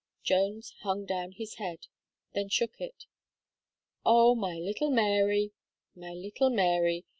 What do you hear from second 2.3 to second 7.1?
then shook it "Oh! my little Mary my little Mary!"